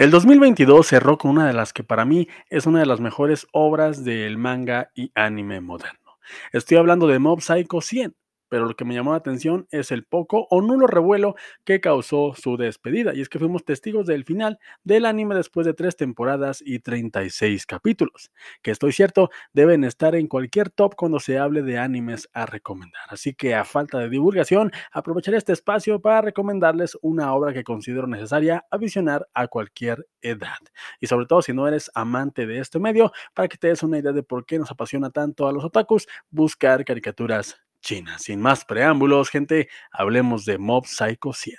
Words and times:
El 0.00 0.10
2022 0.10 0.86
cerró 0.86 1.18
con 1.18 1.32
una 1.32 1.46
de 1.46 1.52
las 1.52 1.74
que 1.74 1.84
para 1.84 2.06
mí 2.06 2.26
es 2.48 2.64
una 2.64 2.78
de 2.78 2.86
las 2.86 3.00
mejores 3.00 3.46
obras 3.52 4.02
del 4.02 4.38
manga 4.38 4.90
y 4.94 5.12
anime 5.14 5.60
moderno. 5.60 6.16
Estoy 6.54 6.78
hablando 6.78 7.06
de 7.06 7.18
Mob 7.18 7.42
Psycho 7.42 7.82
100, 7.82 8.16
pero 8.50 8.66
lo 8.66 8.76
que 8.76 8.84
me 8.84 8.94
llamó 8.94 9.12
la 9.12 9.18
atención 9.18 9.66
es 9.70 9.90
el 9.92 10.04
poco 10.04 10.46
o 10.50 10.60
nulo 10.60 10.86
revuelo 10.86 11.36
que 11.64 11.80
causó 11.80 12.34
su 12.36 12.58
despedida. 12.58 13.14
Y 13.14 13.22
es 13.22 13.30
que 13.30 13.38
fuimos 13.38 13.64
testigos 13.64 14.06
del 14.06 14.24
final 14.24 14.58
del 14.84 15.06
anime 15.06 15.34
después 15.34 15.66
de 15.66 15.72
tres 15.72 15.96
temporadas 15.96 16.62
y 16.64 16.80
36 16.80 17.64
capítulos, 17.64 18.30
que 18.60 18.72
estoy 18.72 18.92
cierto 18.92 19.30
deben 19.54 19.84
estar 19.84 20.14
en 20.14 20.26
cualquier 20.26 20.68
top 20.68 20.94
cuando 20.96 21.20
se 21.20 21.38
hable 21.38 21.62
de 21.62 21.78
animes 21.78 22.28
a 22.34 22.44
recomendar. 22.44 23.02
Así 23.08 23.32
que 23.32 23.54
a 23.54 23.64
falta 23.64 23.98
de 23.98 24.10
divulgación, 24.10 24.72
aprovecharé 24.92 25.38
este 25.38 25.52
espacio 25.52 26.00
para 26.00 26.20
recomendarles 26.20 26.98
una 27.00 27.32
obra 27.32 27.52
que 27.52 27.64
considero 27.64 28.06
necesaria 28.06 28.66
a 28.70 28.76
visionar 28.76 29.28
a 29.32 29.46
cualquier 29.46 30.06
edad. 30.20 30.58
Y 30.98 31.06
sobre 31.06 31.26
todo 31.26 31.40
si 31.40 31.52
no 31.52 31.68
eres 31.68 31.90
amante 31.94 32.46
de 32.46 32.58
este 32.58 32.80
medio, 32.80 33.12
para 33.32 33.48
que 33.48 33.56
te 33.56 33.68
des 33.68 33.82
una 33.84 33.98
idea 33.98 34.12
de 34.12 34.24
por 34.24 34.44
qué 34.44 34.58
nos 34.58 34.70
apasiona 34.70 35.10
tanto 35.10 35.46
a 35.46 35.52
los 35.52 35.64
otakus 35.64 36.08
buscar 36.30 36.84
caricaturas 36.84 37.60
China. 37.80 38.18
Sin 38.18 38.40
más 38.40 38.64
preámbulos, 38.64 39.30
gente, 39.30 39.68
hablemos 39.92 40.44
de 40.44 40.58
Mob 40.58 40.86
Psycho 40.86 41.32
100. 41.32 41.56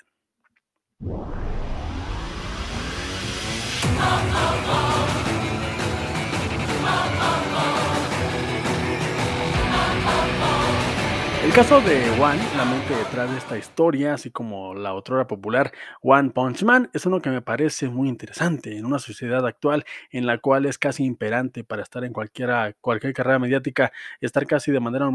El 11.52 11.58
caso 11.58 11.82
de 11.82 12.10
One, 12.12 12.40
la 12.56 12.64
mente 12.64 12.96
detrás 12.96 13.30
de 13.30 13.38
esta 13.38 13.58
historia, 13.58 14.14
así 14.14 14.32
como 14.32 14.74
la 14.74 14.94
otrora 14.94 15.28
popular 15.28 15.74
One 16.02 16.30
Punch 16.30 16.64
Man, 16.64 16.90
es 16.94 17.06
uno 17.06 17.22
que 17.22 17.30
me 17.30 17.42
parece 17.42 17.90
muy 17.90 18.08
interesante 18.08 18.78
en 18.78 18.86
una 18.86 19.00
sociedad 19.00 19.46
actual 19.46 19.84
en 20.12 20.26
la 20.26 20.38
cual 20.38 20.66
es 20.66 20.78
casi 20.78 21.04
imperante 21.04 21.66
para 21.66 21.84
estar 21.84 22.06
en 22.06 22.14
cualquiera, 22.14 22.74
cualquier 22.80 23.12
carrera 23.12 23.38
mediática, 23.38 23.92
estar 24.22 24.48
casi 24.48 24.72
de 24.72 24.80
manera 24.80 25.10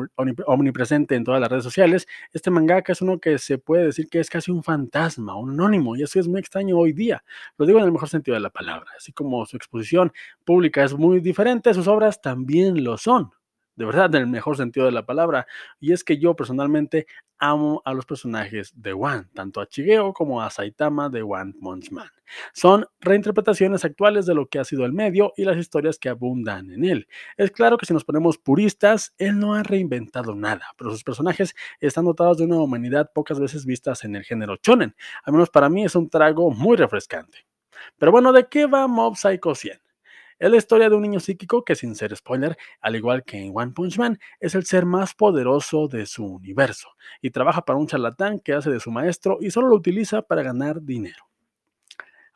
omnipresente 0.44 1.14
en 1.14 1.24
todas 1.24 1.40
las 1.40 1.48
redes 1.48 1.64
sociales. 1.64 2.06
Este 2.34 2.50
mangaka 2.50 2.92
es 2.92 3.00
uno 3.00 3.18
que 3.18 3.38
se 3.38 3.56
puede 3.56 3.86
decir 3.86 4.10
que 4.10 4.20
es 4.20 4.28
casi 4.28 4.50
un 4.50 4.62
fantasma, 4.62 5.36
un 5.36 5.52
anónimo, 5.52 5.96
y 5.96 6.02
eso 6.02 6.20
es 6.20 6.28
muy 6.28 6.40
extraño 6.40 6.76
hoy 6.76 6.92
día. 6.92 7.24
Lo 7.56 7.64
digo 7.64 7.78
en 7.78 7.86
el 7.86 7.92
mejor 7.92 8.10
sentido 8.10 8.34
de 8.34 8.40
la 8.40 8.50
palabra, 8.50 8.90
así 8.94 9.10
como 9.10 9.46
su 9.46 9.56
exposición 9.56 10.12
pública 10.44 10.84
es 10.84 10.92
muy 10.92 11.20
diferente, 11.20 11.72
sus 11.72 11.88
obras 11.88 12.20
también 12.20 12.84
lo 12.84 12.98
son 12.98 13.30
de 13.76 13.84
verdad, 13.84 14.14
en 14.14 14.22
el 14.22 14.26
mejor 14.26 14.56
sentido 14.56 14.86
de 14.86 14.92
la 14.92 15.06
palabra. 15.06 15.46
Y 15.78 15.92
es 15.92 16.02
que 16.02 16.18
yo 16.18 16.34
personalmente 16.34 17.06
amo 17.38 17.82
a 17.84 17.92
los 17.92 18.06
personajes 18.06 18.72
de 18.74 18.94
One, 18.94 19.26
tanto 19.34 19.60
a 19.60 19.66
Chigeo 19.66 20.12
como 20.14 20.42
a 20.42 20.50
Saitama 20.50 21.10
de 21.10 21.22
One 21.22 21.54
Punch 21.60 21.90
Man. 21.90 22.08
Son 22.54 22.86
reinterpretaciones 23.00 23.84
actuales 23.84 24.26
de 24.26 24.34
lo 24.34 24.48
que 24.48 24.58
ha 24.58 24.64
sido 24.64 24.84
el 24.84 24.92
medio 24.92 25.32
y 25.36 25.44
las 25.44 25.58
historias 25.58 25.98
que 25.98 26.08
abundan 26.08 26.70
en 26.70 26.84
él. 26.84 27.08
Es 27.36 27.50
claro 27.50 27.76
que 27.76 27.86
si 27.86 27.92
nos 27.92 28.04
ponemos 28.04 28.38
puristas, 28.38 29.14
él 29.18 29.38
no 29.38 29.54
ha 29.54 29.62
reinventado 29.62 30.34
nada, 30.34 30.72
pero 30.76 30.90
sus 30.90 31.04
personajes 31.04 31.54
están 31.78 32.06
dotados 32.06 32.38
de 32.38 32.44
una 32.44 32.56
humanidad 32.56 33.10
pocas 33.14 33.38
veces 33.38 33.66
vistas 33.66 34.04
en 34.04 34.16
el 34.16 34.24
género 34.24 34.56
shonen. 34.62 34.96
Al 35.24 35.34
menos 35.34 35.50
para 35.50 35.68
mí 35.68 35.84
es 35.84 35.94
un 35.94 36.08
trago 36.08 36.50
muy 36.50 36.76
refrescante. 36.76 37.46
Pero 37.98 38.10
bueno, 38.10 38.32
¿de 38.32 38.48
qué 38.48 38.66
va 38.66 38.88
Mob 38.88 39.16
Psycho 39.16 39.54
100? 39.54 39.85
Es 40.38 40.50
la 40.50 40.56
historia 40.56 40.88
de 40.88 40.96
un 40.96 41.02
niño 41.02 41.20
psíquico 41.20 41.62
que, 41.64 41.74
sin 41.74 41.94
ser 41.94 42.16
spoiler, 42.16 42.56
al 42.80 42.96
igual 42.96 43.22
que 43.24 43.38
en 43.38 43.52
One 43.54 43.72
Punch 43.72 43.98
Man, 43.98 44.18
es 44.40 44.54
el 44.54 44.64
ser 44.64 44.86
más 44.86 45.14
poderoso 45.14 45.88
de 45.88 46.06
su 46.06 46.24
universo 46.24 46.88
y 47.20 47.30
trabaja 47.30 47.64
para 47.64 47.78
un 47.78 47.86
charlatán 47.86 48.40
que 48.40 48.54
hace 48.54 48.70
de 48.70 48.80
su 48.80 48.90
maestro 48.90 49.38
y 49.40 49.50
solo 49.50 49.68
lo 49.68 49.76
utiliza 49.76 50.22
para 50.22 50.42
ganar 50.42 50.82
dinero. 50.82 51.25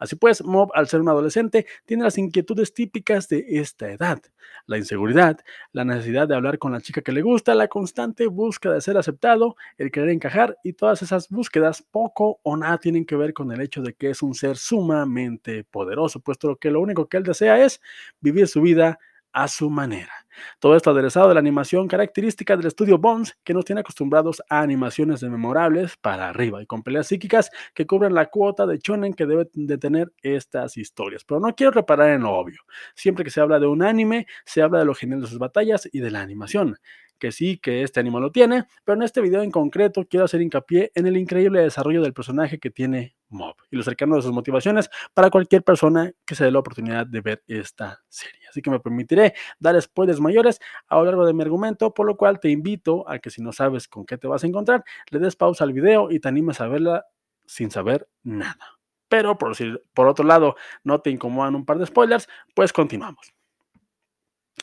Así 0.00 0.16
pues, 0.16 0.42
Mob, 0.44 0.70
al 0.74 0.88
ser 0.88 1.00
un 1.00 1.08
adolescente, 1.08 1.66
tiene 1.84 2.02
las 2.02 2.18
inquietudes 2.18 2.74
típicas 2.74 3.28
de 3.28 3.44
esta 3.48 3.90
edad. 3.92 4.20
La 4.66 4.78
inseguridad, 4.78 5.38
la 5.72 5.84
necesidad 5.84 6.26
de 6.26 6.34
hablar 6.34 6.58
con 6.58 6.72
la 6.72 6.80
chica 6.80 7.02
que 7.02 7.12
le 7.12 7.22
gusta, 7.22 7.54
la 7.54 7.68
constante 7.68 8.26
búsqueda 8.26 8.74
de 8.74 8.80
ser 8.80 8.96
aceptado, 8.96 9.56
el 9.78 9.92
querer 9.92 10.10
encajar 10.10 10.56
y 10.64 10.72
todas 10.72 11.02
esas 11.02 11.28
búsquedas 11.28 11.82
poco 11.82 12.40
o 12.42 12.56
nada 12.56 12.78
tienen 12.78 13.04
que 13.04 13.16
ver 13.16 13.32
con 13.34 13.52
el 13.52 13.60
hecho 13.60 13.82
de 13.82 13.94
que 13.94 14.10
es 14.10 14.22
un 14.22 14.34
ser 14.34 14.56
sumamente 14.56 15.64
poderoso, 15.64 16.20
puesto 16.20 16.56
que 16.56 16.70
lo 16.70 16.80
único 16.80 17.08
que 17.08 17.18
él 17.18 17.22
desea 17.22 17.62
es 17.64 17.80
vivir 18.20 18.48
su 18.48 18.62
vida 18.62 18.98
a 19.32 19.46
su 19.48 19.70
manera. 19.70 20.19
Todo 20.58 20.76
esto 20.76 20.90
aderezado 20.90 21.28
de 21.28 21.34
la 21.34 21.40
animación 21.40 21.88
característica 21.88 22.56
del 22.56 22.66
estudio 22.66 22.98
Bones, 22.98 23.36
que 23.44 23.54
nos 23.54 23.64
tiene 23.64 23.80
acostumbrados 23.80 24.42
a 24.48 24.60
animaciones 24.60 25.20
de 25.20 25.30
memorables 25.30 25.96
para 25.96 26.28
arriba 26.28 26.62
y 26.62 26.66
con 26.66 26.82
peleas 26.82 27.08
psíquicas 27.08 27.50
que 27.74 27.86
cubren 27.86 28.14
la 28.14 28.26
cuota 28.26 28.66
de 28.66 28.78
chonen 28.78 29.14
que 29.14 29.26
deben 29.26 29.48
de 29.54 29.78
tener 29.78 30.12
estas 30.22 30.76
historias. 30.76 31.24
Pero 31.24 31.40
no 31.40 31.54
quiero 31.54 31.72
reparar 31.72 32.10
en 32.10 32.22
lo 32.22 32.32
obvio. 32.32 32.60
Siempre 32.94 33.24
que 33.24 33.30
se 33.30 33.40
habla 33.40 33.58
de 33.58 33.66
un 33.66 33.82
anime, 33.82 34.26
se 34.44 34.62
habla 34.62 34.80
de 34.80 34.84
lo 34.84 34.94
genial 34.94 35.20
de 35.20 35.26
sus 35.26 35.38
batallas 35.38 35.88
y 35.92 36.00
de 36.00 36.10
la 36.10 36.20
animación 36.20 36.76
que 37.20 37.30
sí, 37.30 37.58
que 37.58 37.82
este 37.82 38.00
anime 38.00 38.18
lo 38.18 38.32
tiene, 38.32 38.64
pero 38.82 38.96
en 38.96 39.02
este 39.02 39.20
video 39.20 39.42
en 39.42 39.50
concreto 39.52 40.06
quiero 40.08 40.24
hacer 40.24 40.40
hincapié 40.40 40.90
en 40.94 41.06
el 41.06 41.16
increíble 41.16 41.60
desarrollo 41.60 42.02
del 42.02 42.14
personaje 42.14 42.58
que 42.58 42.70
tiene 42.70 43.14
Mob 43.30 43.56
y 43.70 43.76
lo 43.76 43.82
cercano 43.82 44.16
de 44.16 44.22
sus 44.22 44.32
motivaciones 44.32 44.90
para 45.14 45.30
cualquier 45.30 45.62
persona 45.62 46.12
que 46.26 46.34
se 46.34 46.44
dé 46.44 46.50
la 46.50 46.58
oportunidad 46.58 47.06
de 47.06 47.20
ver 47.20 47.42
esta 47.46 48.02
serie. 48.08 48.40
Así 48.48 48.60
que 48.60 48.70
me 48.70 48.80
permitiré 48.80 49.34
dar 49.58 49.80
spoilers 49.80 50.20
mayores 50.20 50.60
a 50.88 50.96
lo 50.96 51.04
largo 51.04 51.26
de 51.26 51.32
mi 51.32 51.42
argumento, 51.42 51.94
por 51.94 52.06
lo 52.06 52.16
cual 52.16 52.40
te 52.40 52.50
invito 52.50 53.08
a 53.08 53.18
que 53.18 53.30
si 53.30 53.42
no 53.42 53.52
sabes 53.52 53.88
con 53.88 54.04
qué 54.04 54.18
te 54.18 54.26
vas 54.26 54.44
a 54.44 54.46
encontrar, 54.46 54.84
le 55.10 55.18
des 55.18 55.36
pausa 55.36 55.64
al 55.64 55.72
video 55.72 56.10
y 56.10 56.20
te 56.20 56.28
animes 56.28 56.60
a 56.60 56.68
verla 56.68 57.06
sin 57.46 57.70
saber 57.70 58.08
nada. 58.22 58.78
Pero 59.08 59.38
por, 59.38 59.56
si, 59.56 59.72
por 59.94 60.06
otro 60.08 60.24
lado 60.24 60.56
no 60.84 61.00
te 61.00 61.10
incomodan 61.10 61.54
un 61.54 61.64
par 61.64 61.78
de 61.78 61.86
spoilers, 61.86 62.28
pues 62.54 62.72
continuamos. 62.72 63.32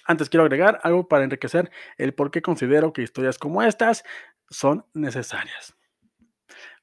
Antes 0.05 0.29
quiero 0.29 0.43
agregar 0.43 0.79
algo 0.83 1.07
para 1.07 1.25
enriquecer 1.25 1.69
el 1.97 2.13
por 2.13 2.31
qué 2.31 2.41
considero 2.41 2.93
que 2.93 3.01
historias 3.01 3.37
como 3.37 3.61
estas 3.61 4.03
son 4.49 4.85
necesarias. 4.93 5.76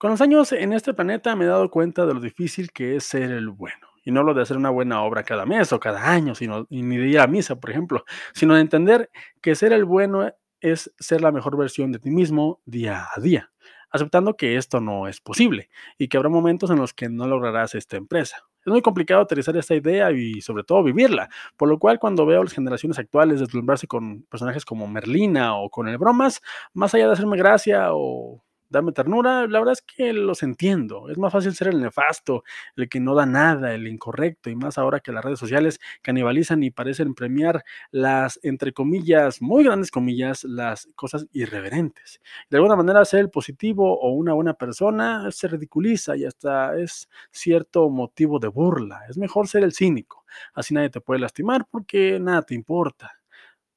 Con 0.04 0.10
los 0.10 0.20
años 0.20 0.52
en 0.52 0.74
este 0.74 0.92
planeta 0.92 1.34
me 1.34 1.46
he 1.46 1.48
dado 1.48 1.70
cuenta 1.70 2.04
de 2.04 2.12
lo 2.12 2.20
difícil 2.20 2.72
que 2.72 2.96
es 2.96 3.04
ser 3.04 3.30
el 3.30 3.48
bueno. 3.48 3.88
Y 4.04 4.10
no 4.10 4.22
lo 4.22 4.34
de 4.34 4.42
hacer 4.42 4.58
una 4.58 4.68
buena 4.68 5.02
obra 5.02 5.22
cada 5.22 5.46
mes 5.46 5.72
o 5.72 5.80
cada 5.80 6.10
año, 6.10 6.34
sino, 6.34 6.66
ni 6.68 6.98
de 6.98 7.18
a 7.18 7.26
misa, 7.26 7.58
por 7.58 7.70
ejemplo, 7.70 8.04
sino 8.34 8.54
de 8.54 8.60
entender 8.60 9.08
que 9.40 9.54
ser 9.54 9.72
el 9.72 9.86
bueno 9.86 10.30
es 10.60 10.92
ser 10.98 11.22
la 11.22 11.32
mejor 11.32 11.56
versión 11.56 11.90
de 11.90 12.00
ti 12.00 12.10
mismo 12.10 12.60
día 12.66 13.06
a 13.16 13.18
día, 13.18 13.50
aceptando 13.88 14.36
que 14.36 14.58
esto 14.58 14.78
no 14.78 15.08
es 15.08 15.22
posible 15.22 15.70
y 15.96 16.08
que 16.08 16.18
habrá 16.18 16.28
momentos 16.28 16.68
en 16.68 16.80
los 16.80 16.92
que 16.92 17.08
no 17.08 17.26
lograrás 17.26 17.74
esta 17.74 17.96
empresa 17.96 18.44
es 18.60 18.70
muy 18.70 18.82
complicado 18.82 19.20
aterrizar 19.22 19.56
esta 19.56 19.74
idea 19.74 20.10
y 20.10 20.40
sobre 20.40 20.64
todo 20.64 20.82
vivirla, 20.82 21.28
por 21.56 21.68
lo 21.68 21.78
cual 21.78 21.98
cuando 21.98 22.24
veo 22.24 22.42
las 22.42 22.54
generaciones 22.54 22.98
actuales 22.98 23.40
deslumbrarse 23.40 23.86
con 23.86 24.22
personajes 24.22 24.64
como 24.64 24.86
Merlina 24.86 25.54
o 25.56 25.68
con 25.68 25.86
el 25.86 25.98
Bromas, 25.98 26.40
más 26.72 26.94
allá 26.94 27.06
de 27.06 27.12
hacerme 27.12 27.36
gracia 27.36 27.88
o 27.92 28.42
darme 28.74 28.92
ternura, 28.92 29.46
la 29.46 29.58
verdad 29.58 29.72
es 29.72 29.82
que 29.82 30.12
los 30.12 30.42
entiendo. 30.42 31.08
Es 31.08 31.18
más 31.18 31.32
fácil 31.32 31.54
ser 31.54 31.68
el 31.68 31.80
nefasto, 31.80 32.44
el 32.76 32.88
que 32.88 33.00
no 33.00 33.14
da 33.14 33.26
nada, 33.26 33.74
el 33.74 33.86
incorrecto, 33.88 34.50
y 34.50 34.56
más 34.56 34.78
ahora 34.78 35.00
que 35.00 35.12
las 35.12 35.24
redes 35.24 35.38
sociales 35.38 35.80
canibalizan 36.02 36.62
y 36.62 36.70
parecen 36.70 37.14
premiar 37.14 37.64
las, 37.90 38.38
entre 38.42 38.72
comillas, 38.72 39.40
muy 39.40 39.64
grandes 39.64 39.90
comillas, 39.90 40.44
las 40.44 40.88
cosas 40.94 41.26
irreverentes. 41.32 42.20
De 42.50 42.58
alguna 42.58 42.76
manera, 42.76 43.04
ser 43.04 43.20
el 43.20 43.30
positivo 43.30 43.98
o 43.98 44.10
una 44.10 44.34
buena 44.34 44.54
persona 44.54 45.30
se 45.30 45.48
ridiculiza 45.48 46.16
y 46.16 46.24
hasta 46.24 46.76
es 46.78 47.08
cierto 47.30 47.88
motivo 47.90 48.38
de 48.38 48.48
burla. 48.48 49.00
Es 49.08 49.16
mejor 49.18 49.48
ser 49.48 49.64
el 49.64 49.72
cínico. 49.72 50.24
Así 50.52 50.74
nadie 50.74 50.90
te 50.90 51.00
puede 51.00 51.20
lastimar 51.20 51.66
porque 51.70 52.18
nada 52.20 52.42
te 52.42 52.54
importa. 52.54 53.12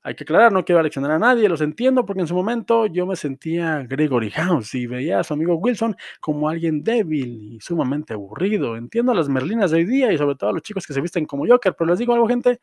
Hay 0.03 0.15
que 0.15 0.23
aclarar, 0.23 0.53
no 0.53 0.63
quiero 0.63 0.79
aleccionar 0.79 1.11
a 1.11 1.19
nadie, 1.19 1.49
los 1.49 1.59
entiendo, 1.59 2.05
porque 2.05 2.21
en 2.21 2.27
su 2.27 2.35
momento 2.35 2.85
yo 2.85 3.05
me 3.05 3.15
sentía 3.15 3.83
Gregory 3.83 4.29
House 4.31 4.73
y 4.75 4.87
veía 4.87 5.19
a 5.19 5.23
su 5.23 5.33
amigo 5.33 5.55
Wilson 5.55 5.95
como 6.21 6.47
alguien 6.47 6.83
débil 6.83 7.55
y 7.55 7.59
sumamente 7.59 8.13
aburrido. 8.13 8.77
Entiendo 8.77 9.11
a 9.11 9.15
las 9.15 9.27
merlinas 9.27 9.71
de 9.71 9.77
hoy 9.77 9.85
día 9.85 10.13
y 10.13 10.17
sobre 10.17 10.35
todo 10.35 10.51
a 10.51 10.53
los 10.53 10.61
chicos 10.61 10.87
que 10.87 10.93
se 10.93 11.01
visten 11.01 11.25
como 11.25 11.45
Joker, 11.45 11.75
pero 11.77 11.89
les 11.89 11.99
digo 11.99 12.13
algo, 12.13 12.27
gente, 12.27 12.59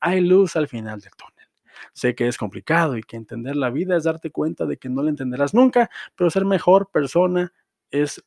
hay 0.00 0.20
luz 0.20 0.56
al 0.56 0.66
final 0.66 1.00
del 1.00 1.12
túnel. 1.12 1.46
Sé 1.92 2.14
que 2.14 2.26
es 2.26 2.36
complicado 2.36 2.96
y 2.96 3.02
que 3.02 3.16
entender 3.16 3.54
la 3.54 3.70
vida 3.70 3.96
es 3.96 4.04
darte 4.04 4.30
cuenta 4.30 4.66
de 4.66 4.76
que 4.76 4.88
no 4.88 5.02
la 5.02 5.10
entenderás 5.10 5.54
nunca, 5.54 5.90
pero 6.16 6.30
ser 6.30 6.44
mejor 6.44 6.90
persona 6.90 7.52
es 7.90 8.24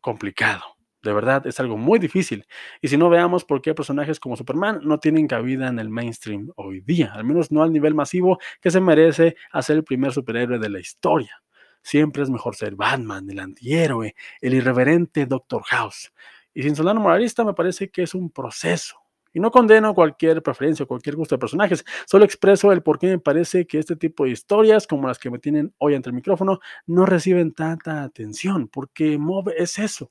complicado. 0.00 0.73
De 1.04 1.12
verdad, 1.12 1.46
es 1.46 1.60
algo 1.60 1.76
muy 1.76 1.98
difícil. 1.98 2.46
Y 2.80 2.88
si 2.88 2.96
no 2.96 3.10
veamos 3.10 3.44
por 3.44 3.60
qué 3.60 3.74
personajes 3.74 4.18
como 4.18 4.36
Superman 4.36 4.80
no 4.82 4.98
tienen 4.98 5.28
cabida 5.28 5.68
en 5.68 5.78
el 5.78 5.90
mainstream 5.90 6.50
hoy 6.56 6.80
día, 6.80 7.12
al 7.12 7.24
menos 7.24 7.52
no 7.52 7.62
al 7.62 7.72
nivel 7.72 7.94
masivo 7.94 8.38
que 8.62 8.70
se 8.70 8.80
merece 8.80 9.36
hacer 9.52 9.76
el 9.76 9.84
primer 9.84 10.12
superhéroe 10.12 10.58
de 10.58 10.70
la 10.70 10.80
historia. 10.80 11.42
Siempre 11.82 12.22
es 12.22 12.30
mejor 12.30 12.56
ser 12.56 12.74
Batman, 12.74 13.28
el 13.28 13.38
antihéroe, 13.38 14.14
el 14.40 14.54
irreverente 14.54 15.26
Doctor 15.26 15.62
House. 15.64 16.10
Y 16.54 16.62
sin 16.62 16.74
sonar 16.74 16.98
moralista, 16.98 17.44
me 17.44 17.52
parece 17.52 17.90
que 17.90 18.02
es 18.04 18.14
un 18.14 18.30
proceso. 18.30 19.03
Y 19.34 19.40
no 19.40 19.50
condeno 19.50 19.94
cualquier 19.94 20.42
preferencia 20.42 20.84
o 20.84 20.88
cualquier 20.88 21.16
gusto 21.16 21.34
de 21.34 21.40
personajes, 21.40 21.84
solo 22.06 22.24
expreso 22.24 22.72
el 22.72 22.82
por 22.82 22.98
qué 22.98 23.08
me 23.08 23.18
parece 23.18 23.66
que 23.66 23.78
este 23.78 23.96
tipo 23.96 24.24
de 24.24 24.30
historias, 24.30 24.86
como 24.86 25.08
las 25.08 25.18
que 25.18 25.30
me 25.30 25.38
tienen 25.38 25.74
hoy 25.78 25.94
ante 25.94 26.08
el 26.08 26.14
micrófono, 26.14 26.60
no 26.86 27.04
reciben 27.04 27.52
tanta 27.52 28.02
atención, 28.02 28.68
porque 28.68 29.18
Mob 29.18 29.50
es 29.56 29.78
eso, 29.78 30.10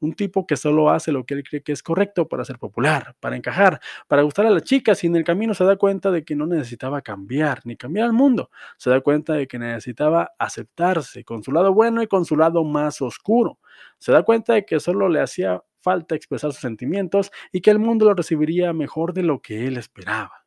un 0.00 0.14
tipo 0.14 0.46
que 0.46 0.56
solo 0.56 0.90
hace 0.90 1.12
lo 1.12 1.24
que 1.24 1.34
él 1.34 1.44
cree 1.44 1.62
que 1.62 1.72
es 1.72 1.82
correcto 1.82 2.28
para 2.28 2.44
ser 2.44 2.58
popular, 2.58 3.14
para 3.20 3.36
encajar, 3.36 3.80
para 4.08 4.22
gustar 4.22 4.46
a 4.46 4.50
las 4.50 4.64
chicas 4.64 5.04
y 5.04 5.06
en 5.06 5.16
el 5.16 5.24
camino 5.24 5.54
se 5.54 5.64
da 5.64 5.76
cuenta 5.76 6.10
de 6.10 6.24
que 6.24 6.34
no 6.34 6.46
necesitaba 6.46 7.02
cambiar 7.02 7.60
ni 7.64 7.76
cambiar 7.76 8.06
al 8.06 8.12
mundo, 8.12 8.50
se 8.78 8.90
da 8.90 9.00
cuenta 9.00 9.34
de 9.34 9.46
que 9.46 9.58
necesitaba 9.58 10.32
aceptarse 10.38 11.24
con 11.24 11.42
su 11.42 11.52
lado 11.52 11.72
bueno 11.72 12.02
y 12.02 12.06
con 12.08 12.24
su 12.24 12.36
lado 12.36 12.64
más 12.64 13.00
oscuro, 13.00 13.58
se 13.98 14.12
da 14.12 14.22
cuenta 14.22 14.54
de 14.54 14.64
que 14.64 14.80
solo 14.80 15.08
le 15.08 15.20
hacía 15.20 15.62
falta 15.82 16.14
expresar 16.14 16.52
sus 16.52 16.60
sentimientos 16.60 17.30
y 17.52 17.60
que 17.60 17.70
el 17.70 17.78
mundo 17.78 18.06
lo 18.06 18.14
recibiría 18.14 18.72
mejor 18.72 19.12
de 19.12 19.22
lo 19.22 19.40
que 19.40 19.66
él 19.66 19.76
esperaba 19.76 20.42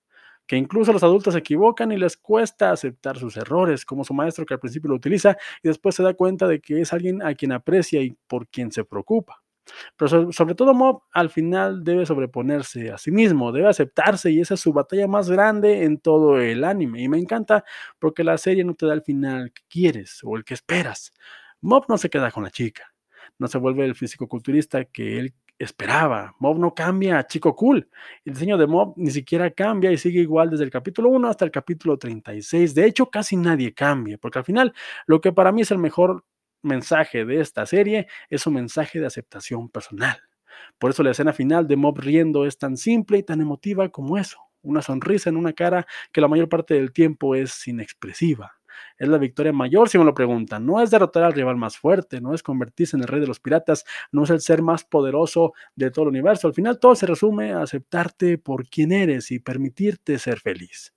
que 0.48 0.58
incluso 0.58 0.94
los 0.94 1.04
adultos 1.04 1.34
se 1.34 1.40
equivocan 1.40 1.92
y 1.92 1.98
les 1.98 2.18
cuesta 2.18 2.72
aceptar 2.72 3.18
sus 3.18 3.38
errores, 3.38 3.86
como 3.86 4.04
su 4.04 4.14
maestro 4.14 4.46
que 4.46 4.54
al 4.54 4.60
principio 4.60 4.90
lo 4.90 4.96
utiliza 4.96 5.38
y 5.64 5.68
después 5.68 5.96
se 5.96 6.04
da 6.04 6.14
cuenta 6.14 6.48
de 6.48 6.60
que 6.60 6.82
es 6.82 6.94
alguien 6.94 7.22
a 7.24 7.34
quien 7.34 7.52
aprecia 7.52 8.02
y 8.02 8.16
por 8.28 8.48
quien 8.48 8.72
se 8.72 8.84
preocupa. 8.86 9.42
Pero 9.98 10.32
sobre, 10.32 10.54
todo 10.54 10.76
Mob 10.76 11.02
al 11.12 11.32
final 11.32 11.84
debe 11.84 12.06
sobreponerse 12.06 12.92
a 12.92 13.00
sí 13.00 13.10
mismo, 13.12 13.52
debe 13.52 13.68
aceptarse 13.68 14.32
y 14.32 14.40
esa 14.40 14.54
es 14.54 14.60
su 14.60 14.74
batalla 14.74 15.08
más 15.08 15.30
grande 15.30 15.84
en 15.84 15.98
todo 16.00 16.40
el 16.40 16.64
anime. 16.64 17.02
Y 17.02 17.10
me 17.10 17.18
encanta 17.18 17.64
porque 17.98 18.24
la 18.24 18.38
serie 18.38 18.64
no 18.64 18.76
te 18.76 18.86
da 18.86 18.94
el 18.94 19.02
final 19.02 19.52
que 19.52 19.64
quieres 19.68 20.20
o 20.24 20.38
el 20.38 20.44
que 20.46 20.54
esperas. 20.54 21.12
Mob 21.62 21.86
no 21.90 21.98
se 21.98 22.12
queda 22.12 22.30
con 22.30 22.44
la 22.44 22.52
chica, 22.52 22.94
no 23.40 23.48
se 23.48 23.58
vuelve 23.58 23.86
el 23.86 23.96
físico-culturista 23.96 24.86
que 24.86 25.20
él 25.20 25.34
esperaba. 25.58 26.36
Mob 26.40 26.60
no 26.60 26.74
cambia 26.74 27.26
chico 27.28 27.56
cool. 27.56 27.88
El 28.26 28.34
diseño 28.34 28.58
de 28.58 28.68
Mob 28.68 28.94
ni 28.98 29.12
siquiera 29.12 29.50
cambia 29.52 29.92
y 29.92 29.98
sigue 29.98 30.22
igual 30.22 30.50
desde 30.50 30.64
el 30.66 30.70
capítulo 30.70 31.10
1 31.10 31.30
hasta 31.30 31.46
el 31.46 31.52
capítulo 31.52 31.98
36. 31.98 32.76
De 32.76 32.86
hecho, 32.86 33.10
casi 33.10 33.38
nadie 33.38 33.74
cambia, 33.74 34.18
porque 34.18 34.40
al 34.40 34.46
final 34.46 34.74
lo 35.08 35.22
que 35.22 35.32
para 35.32 35.52
mí 35.52 35.62
es 35.62 35.72
el 35.72 35.78
mejor 35.78 36.26
mensaje 36.62 37.26
de 37.26 37.40
esta 37.42 37.66
serie 37.66 38.08
es 38.30 38.46
un 38.48 38.56
mensaje 38.56 39.00
de 39.00 39.06
aceptación 39.06 39.70
personal. 39.70 40.18
Por 40.80 40.92
eso 40.92 41.04
la 41.04 41.12
escena 41.12 41.34
final 41.34 41.68
de 41.68 41.76
Mob 41.76 42.00
riendo 42.00 42.46
es 42.46 42.58
tan 42.58 42.78
simple 42.78 43.20
y 43.20 43.24
tan 43.24 43.42
emotiva 43.42 43.90
como 43.90 44.18
eso, 44.18 44.40
una 44.62 44.82
sonrisa 44.82 45.30
en 45.30 45.38
una 45.38 45.54
cara 45.54 45.86
que 46.12 46.22
la 46.22 46.28
mayor 46.28 46.50
parte 46.50 46.74
del 46.74 46.92
tiempo 46.92 47.36
es 47.36 47.68
inexpresiva. 47.68 48.55
Es 48.98 49.08
la 49.08 49.18
victoria 49.18 49.54
mayor, 49.54 49.90
si 49.90 49.98
me 49.98 50.06
lo 50.06 50.14
preguntan. 50.14 50.66
No 50.66 50.82
es 50.82 50.92
derrotar 50.92 51.24
al 51.24 51.34
rival 51.34 51.56
más 51.58 51.78
fuerte, 51.78 52.22
no 52.22 52.34
es 52.34 52.44
convertirse 52.44 52.96
en 52.96 53.04
el 53.04 53.08
rey 53.08 53.22
de 53.22 53.28
los 53.28 53.40
piratas, 53.40 53.86
no 54.12 54.24
es 54.24 54.30
el 54.30 54.42
ser 54.42 54.62
más 54.62 54.84
poderoso 54.84 55.54
de 55.76 55.92
todo 55.92 56.04
el 56.04 56.10
universo. 56.10 56.48
Al 56.48 56.54
final 56.54 56.80
todo 56.80 56.96
se 56.96 57.06
resume 57.06 57.54
a 57.54 57.62
aceptarte 57.62 58.38
por 58.38 58.68
quien 58.68 58.92
eres 58.92 59.32
y 59.32 59.40
permitirte 59.40 60.18
ser 60.20 60.40
feliz 60.40 60.94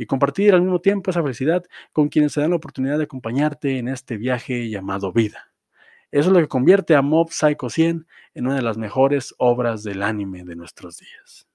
y 0.00 0.06
compartir 0.06 0.54
al 0.54 0.62
mismo 0.62 0.80
tiempo 0.80 1.10
esa 1.10 1.22
felicidad 1.22 1.62
con 1.92 2.08
quienes 2.08 2.32
se 2.32 2.40
dan 2.40 2.50
la 2.50 2.56
oportunidad 2.56 2.96
de 2.96 3.04
acompañarte 3.04 3.76
en 3.76 3.86
este 3.88 4.16
viaje 4.16 4.70
llamado 4.70 5.12
vida. 5.12 5.52
Eso 6.10 6.30
es 6.30 6.32
lo 6.32 6.40
que 6.40 6.48
convierte 6.48 6.94
a 6.96 7.02
Mob 7.02 7.30
Psycho 7.30 7.68
100 7.68 8.06
en 8.32 8.46
una 8.46 8.56
de 8.56 8.62
las 8.62 8.78
mejores 8.78 9.34
obras 9.36 9.82
del 9.82 10.02
anime 10.02 10.42
de 10.44 10.56
nuestros 10.56 10.96
días. 10.96 11.49